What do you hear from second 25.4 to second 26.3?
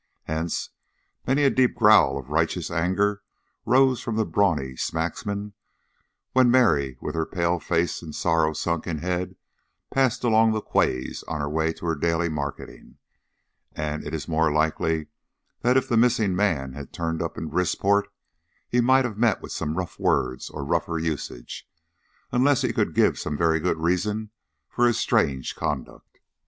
conduct.